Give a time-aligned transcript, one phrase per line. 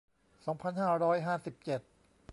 [0.45, 1.81] สองพันห้าร้อยห้าสิบเจ็ด